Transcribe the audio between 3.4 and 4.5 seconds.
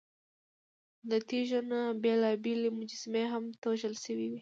توږل شوې وې.